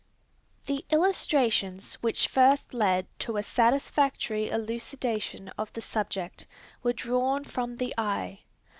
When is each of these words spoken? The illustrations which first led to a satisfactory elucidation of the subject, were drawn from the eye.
The 0.65 0.83
illustrations 0.89 1.93
which 2.01 2.27
first 2.27 2.73
led 2.73 3.05
to 3.19 3.37
a 3.37 3.43
satisfactory 3.43 4.49
elucidation 4.49 5.49
of 5.59 5.71
the 5.73 5.81
subject, 5.81 6.47
were 6.81 6.91
drawn 6.93 7.43
from 7.43 7.75
the 7.77 7.93
eye. 7.99 8.39